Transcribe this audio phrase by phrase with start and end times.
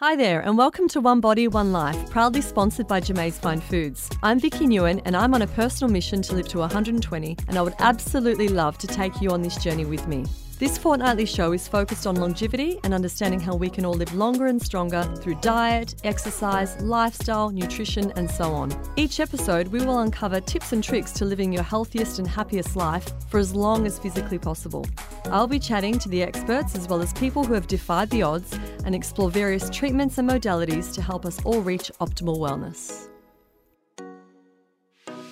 [0.00, 4.08] Hi there, and welcome to One Body, One Life, proudly sponsored by Jamae's Fine Foods.
[4.22, 7.60] I'm Vicky Nguyen, and I'm on a personal mission to live to 120, and I
[7.60, 10.24] would absolutely love to take you on this journey with me.
[10.60, 14.48] This fortnightly show is focused on longevity and understanding how we can all live longer
[14.48, 18.70] and stronger through diet, exercise, lifestyle, nutrition, and so on.
[18.94, 23.10] Each episode, we will uncover tips and tricks to living your healthiest and happiest life
[23.30, 24.84] for as long as physically possible.
[25.30, 28.52] I'll be chatting to the experts as well as people who have defied the odds
[28.84, 33.09] and explore various treatments and modalities to help us all reach optimal wellness.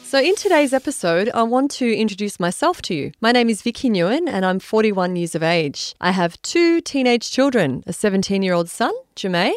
[0.08, 3.12] So, in today's episode, I want to introduce myself to you.
[3.20, 5.94] My name is Vicky Nguyen, and I'm 41 years of age.
[6.00, 9.52] I have two teenage children a 17 year old son, Jamay,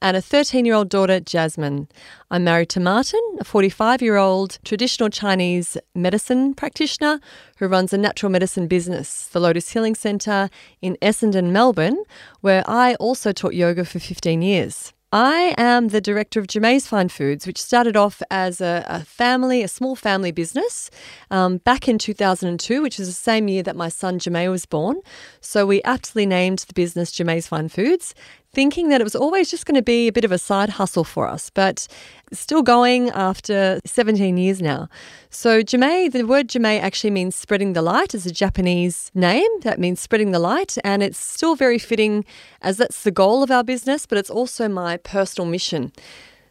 [0.00, 1.88] and a 13 year old daughter, Jasmine.
[2.30, 7.18] I'm married to Martin, a 45 year old traditional Chinese medicine practitioner
[7.58, 10.50] who runs a natural medicine business, the Lotus Healing Centre
[10.80, 12.00] in Essendon, Melbourne,
[12.42, 14.92] where I also taught yoga for 15 years.
[15.12, 19.62] I am the director of Jamae's Fine Foods, which started off as a, a family,
[19.62, 20.90] a small family business
[21.30, 25.00] um, back in 2002, which is the same year that my son Jamay was born.
[25.40, 28.14] So we aptly named the business Jamae's Fine Foods
[28.52, 31.04] thinking that it was always just going to be a bit of a side hustle
[31.04, 31.86] for us, but
[32.32, 34.88] still going after 17 years now.
[35.30, 39.78] So, Jamay, the word Jamay actually means spreading the light, is a Japanese name that
[39.78, 42.24] means spreading the light, and it's still very fitting
[42.62, 45.92] as that's the goal of our business, but it's also my personal mission.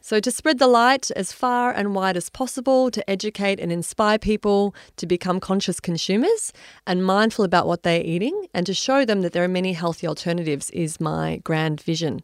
[0.08, 4.20] So, to spread the light as far and wide as possible, to educate and inspire
[4.20, 6.54] people to become conscious consumers
[6.86, 10.06] and mindful about what they're eating, and to show them that there are many healthy
[10.06, 12.24] alternatives is my grand vision.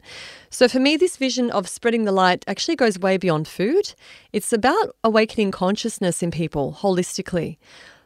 [0.52, 3.96] So, for me, this vision of spreading the light actually goes way beyond food.
[4.32, 7.58] It's about awakening consciousness in people holistically.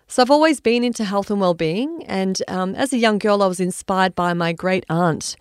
[0.07, 3.47] So I've always been into health and well-being, and um, as a young girl, I
[3.47, 5.35] was inspired by my great aunt,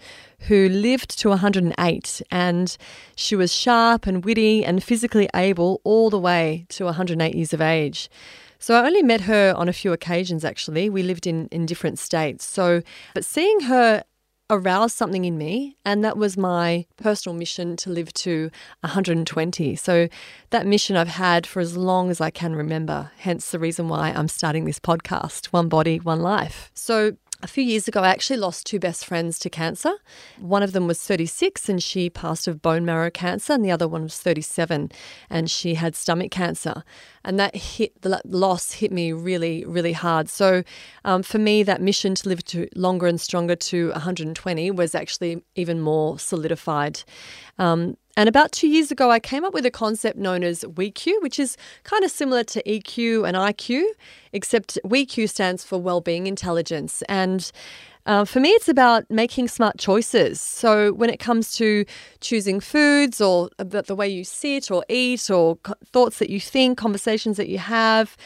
[0.49, 2.77] who lived to 108, and
[3.15, 7.61] she was sharp and witty and physically able all the way to 108 years of
[7.61, 8.09] age.
[8.59, 10.47] So I only met her on a few occasions.
[10.47, 12.47] Actually, we lived in in different states.
[12.47, 12.81] So,
[13.13, 14.03] but seeing her
[14.51, 18.51] aroused something in me, and that was my personal mission to live to
[18.81, 19.77] 120.
[19.77, 20.09] So,
[20.51, 24.11] that mission I've had for as long as I can remember, hence the reason why
[24.11, 26.71] I'm starting this podcast One Body, One Life.
[26.75, 29.95] So, a few years ago, I actually lost two best friends to cancer.
[30.39, 33.89] One of them was 36 and she passed of bone marrow cancer, and the other
[33.89, 34.91] one was 37
[35.29, 36.85] and she had stomach cancer.
[37.25, 40.29] And that hit, the loss hit me really, really hard.
[40.29, 40.63] So
[41.05, 45.43] um, for me, that mission to live to longer and stronger to 120 was actually
[45.55, 47.03] even more solidified.
[47.59, 51.21] Um, and about two years ago, I came up with a concept known as WeQ,
[51.21, 53.85] which is kind of similar to EQ and IQ,
[54.33, 57.03] except WeQ stands for Wellbeing Intelligence.
[57.09, 57.51] And
[58.07, 60.41] uh, for me, it's about making smart choices.
[60.41, 61.85] So when it comes to
[62.21, 66.79] choosing foods or about the way you sit or eat or thoughts that you think,
[66.79, 68.17] conversations that you have,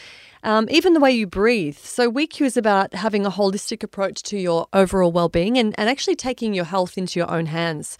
[0.42, 1.76] um, even the way you breathe.
[1.76, 5.88] So, WeQ is about having a holistic approach to your overall well being and, and
[5.88, 7.98] actually taking your health into your own hands.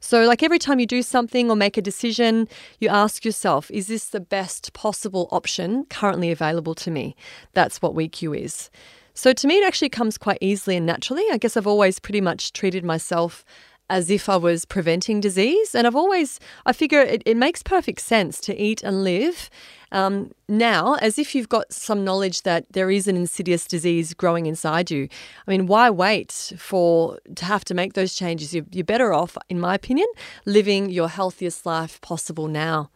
[0.00, 2.48] So, like every time you do something or make a decision,
[2.78, 7.16] you ask yourself, is this the best possible option currently available to me?
[7.54, 8.70] That's what WeQ is.
[9.14, 11.24] So, to me, it actually comes quite easily and naturally.
[11.32, 13.44] I guess I've always pretty much treated myself
[13.90, 15.74] as if I was preventing disease.
[15.74, 19.50] And I've always, I figure it, it makes perfect sense to eat and live
[19.92, 24.46] um, now as if you've got some knowledge that there is an insidious disease growing
[24.46, 25.08] inside you.
[25.46, 28.54] I mean, why wait for to have to make those changes?
[28.54, 30.08] You're, you're better off, in my opinion,
[30.44, 32.90] living your healthiest life possible now.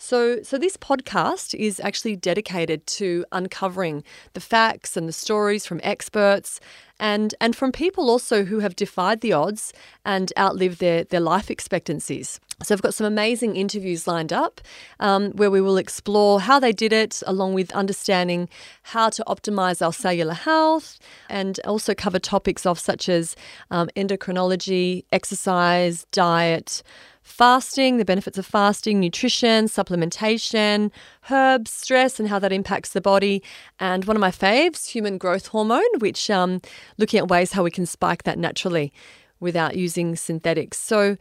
[0.00, 5.80] So, so this podcast is actually dedicated to uncovering the facts and the stories from
[5.82, 6.60] experts
[7.00, 9.72] and and from people also who have defied the odds
[10.04, 12.38] and outlived their their life expectancies.
[12.62, 14.60] So I've got some amazing interviews lined up
[14.98, 18.48] um, where we will explore how they did it, along with understanding
[18.82, 20.98] how to optimize our cellular health,
[21.28, 23.36] and also cover topics of such as
[23.70, 26.82] um, endocrinology, exercise, diet
[27.28, 30.90] fasting, the benefits of fasting, nutrition, supplementation,
[31.30, 33.42] herbs, stress, and how that impacts the body.
[33.78, 36.60] And one of my faves, human growth hormone, which um,
[36.96, 38.92] looking at ways how we can spike that naturally
[39.40, 40.78] without using synthetics.
[40.78, 41.16] So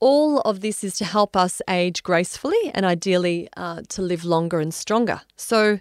[0.00, 4.58] all of this is to help us age gracefully and ideally uh, to live longer
[4.58, 5.20] and stronger.
[5.36, 5.78] So,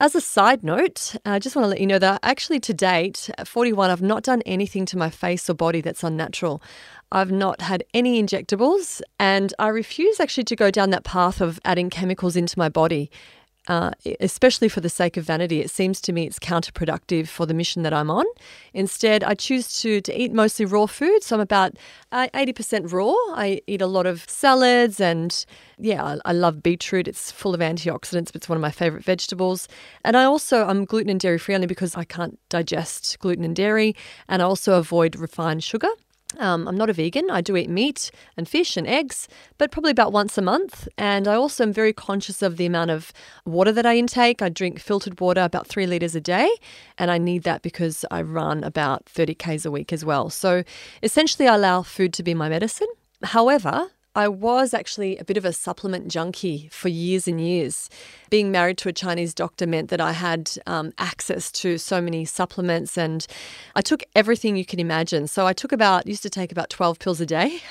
[0.00, 3.30] as a side note, I just want to let you know that actually to date,
[3.38, 6.60] at 41, I've not done anything to my face or body that's unnatural.
[7.12, 11.60] I've not had any injectables, and I refuse actually to go down that path of
[11.64, 13.12] adding chemicals into my body.
[13.72, 13.90] Uh,
[14.20, 15.60] especially for the sake of vanity.
[15.62, 18.26] It seems to me it's counterproductive for the mission that I'm on.
[18.74, 21.22] Instead, I choose to, to eat mostly raw food.
[21.22, 21.78] So I'm about
[22.12, 23.14] uh, 80% raw.
[23.34, 25.46] I eat a lot of salads and,
[25.78, 27.08] yeah, I, I love beetroot.
[27.08, 29.68] It's full of antioxidants, but it's one of my favorite vegetables.
[30.04, 33.56] And I also, I'm gluten and dairy free only because I can't digest gluten and
[33.56, 33.96] dairy.
[34.28, 35.88] And I also avoid refined sugar.
[36.38, 37.30] Um, I'm not a vegan.
[37.30, 40.88] I do eat meat and fish and eggs, but probably about once a month.
[40.96, 43.12] And I also am very conscious of the amount of
[43.44, 44.42] water that I intake.
[44.42, 46.50] I drink filtered water about three litres a day,
[46.98, 50.30] and I need that because I run about 30 Ks a week as well.
[50.30, 50.64] So
[51.02, 52.88] essentially, I allow food to be my medicine.
[53.22, 57.88] However, I was actually a bit of a supplement junkie for years and years.
[58.28, 62.26] Being married to a Chinese doctor meant that I had um, access to so many
[62.26, 63.26] supplements and
[63.74, 65.28] I took everything you can imagine.
[65.28, 67.60] So I took about, used to take about 12 pills a day.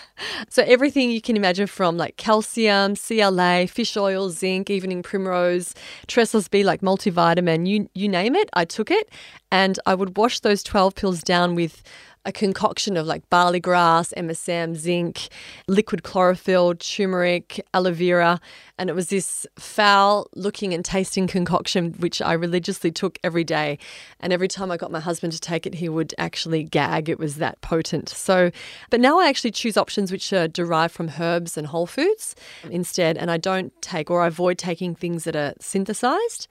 [0.50, 5.74] So everything you can imagine from like calcium, CLA, fish oil, zinc, evening primrose,
[6.08, 9.10] Tressos B, like multivitamin, you, you name it, I took it.
[9.52, 11.82] And I would wash those 12 pills down with
[12.26, 15.30] a concoction of like barley grass, MSM, zinc,
[15.68, 18.40] liquid chlorophyll, turmeric, aloe vera.
[18.78, 23.80] And it was this foul looking and tasting concoction, which I religiously took every day.
[24.20, 27.10] And every time I got my husband to take it, he would actually gag.
[27.10, 28.10] It was that potent.
[28.10, 28.52] So,
[28.90, 32.36] but now I actually choose options which are derived from herbs and whole foods
[32.70, 33.18] instead.
[33.18, 36.48] And I don't take or I avoid taking things that are synthesized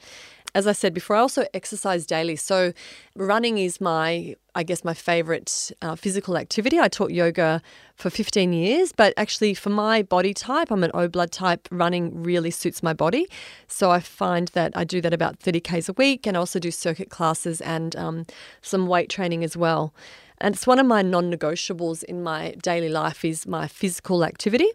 [0.55, 2.37] as I said before, I also exercise daily.
[2.37, 2.73] So,
[3.15, 6.79] running is my, I guess, my favorite uh, physical activity.
[6.79, 7.63] I taught yoga
[7.95, 12.23] for 15 years, but actually, for my body type, I'm an O blood type, running
[12.23, 13.27] really suits my body.
[13.69, 16.59] So, I find that I do that about 30 Ks a week and I also
[16.59, 18.27] do circuit classes and um,
[18.63, 19.95] some weight training as well.
[20.39, 24.71] And it's one of my non negotiables in my daily life is my physical activity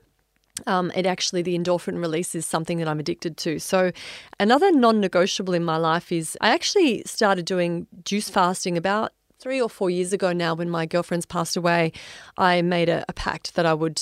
[0.68, 3.60] um, it actually the endorphin release is something that I'm addicted to.
[3.60, 3.92] So
[4.40, 9.70] another non-negotiable in my life is I actually started doing juice fasting about three or
[9.70, 10.54] four years ago now.
[10.56, 11.92] When my girlfriends passed away,
[12.38, 14.02] I made a, a pact that I would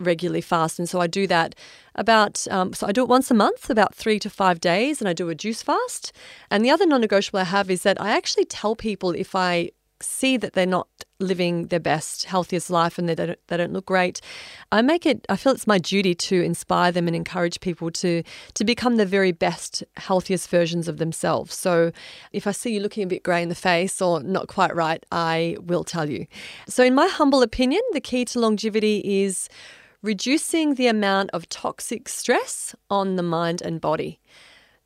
[0.00, 1.54] regularly fast, and so I do that
[1.94, 5.08] about um, so I do it once a month, about three to five days, and
[5.08, 6.12] I do a juice fast.
[6.50, 9.70] And the other non-negotiable I have is that I actually tell people if I
[10.04, 10.88] see that they're not
[11.20, 14.20] living their best, healthiest life and they don't, they don't look great,
[14.72, 18.22] I make it, I feel it's my duty to inspire them and encourage people to,
[18.54, 21.54] to become the very best, healthiest versions of themselves.
[21.54, 21.92] So
[22.32, 25.04] if I see you looking a bit grey in the face or not quite right,
[25.10, 26.26] I will tell you.
[26.68, 29.48] So, in my humble opinion, the key to longevity is
[30.02, 34.20] reducing the amount of toxic stress on the mind and body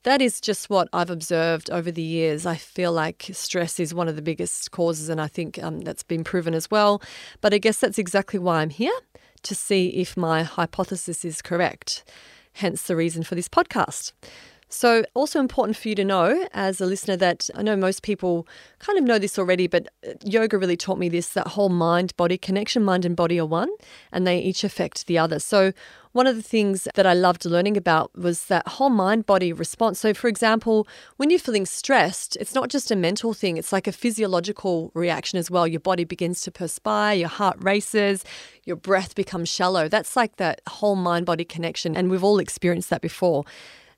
[0.08, 2.46] that is just what I've observed over the years.
[2.46, 6.02] I feel like stress is one of the biggest causes, and I think um, that's
[6.02, 7.02] been proven as well.
[7.42, 8.98] But I guess that's exactly why I'm here
[9.42, 12.04] to see if my hypothesis is correct,
[12.54, 14.12] hence the reason for this podcast.
[14.70, 18.46] So, also important for you to know as a listener that I know most people
[18.80, 22.14] kind of know this already, but uh, yoga really taught me this that whole mind
[22.18, 23.70] body connection, mind and body are one,
[24.12, 25.38] and they each affect the other.
[25.38, 25.72] So,
[26.12, 30.00] one of the things that I loved learning about was that whole mind body response.
[30.00, 30.86] So, for example,
[31.16, 35.38] when you're feeling stressed, it's not just a mental thing, it's like a physiological reaction
[35.38, 35.66] as well.
[35.66, 38.22] Your body begins to perspire, your heart races,
[38.64, 39.88] your breath becomes shallow.
[39.88, 41.96] That's like that whole mind body connection.
[41.96, 43.44] And we've all experienced that before.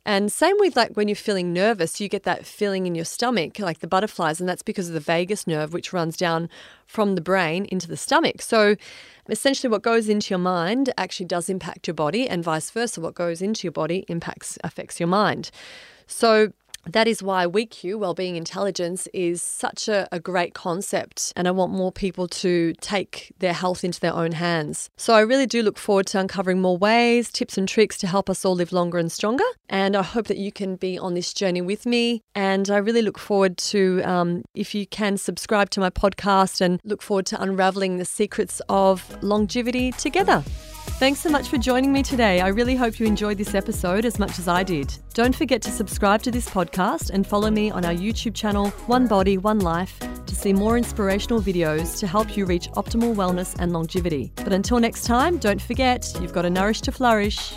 [0.05, 3.59] And same with like when you're feeling nervous, you get that feeling in your stomach,
[3.59, 6.49] like the butterflies, and that's because of the vagus nerve, which runs down
[6.87, 8.43] from the brain into the stomach.
[8.43, 8.77] So
[9.29, 13.01] essentially, what goes into your mind actually does impact your body, and vice versa.
[13.01, 15.51] What goes into your body impacts affects your mind.
[16.07, 16.53] So
[16.87, 21.73] that is why WeQ, Wellbeing Intelligence, is such a, a, great concept, and I want
[21.73, 24.91] more people to take their health into their own hands.
[24.97, 28.31] So, I really do look forward to uncovering more ways, tips, and tricks to help
[28.31, 29.45] us all live longer and stronger.
[29.69, 32.23] And I hope that you can be on this journey with me.
[32.35, 36.81] And I really look forward to, um, if you can, subscribe to my podcast and
[36.85, 40.45] look forward to unraveling the secrets of longevity together.
[41.01, 42.43] Thanks so much for joining me today.
[42.43, 44.95] I really hope you enjoyed this episode as much as I did.
[45.15, 49.07] Don't forget to subscribe to this podcast and follow me on our YouTube channel, One
[49.07, 53.73] Body, One Life, to see more inspirational videos to help you reach optimal wellness and
[53.73, 54.31] longevity.
[54.37, 57.55] But until next time, don't forget, you've got to nourish to flourish.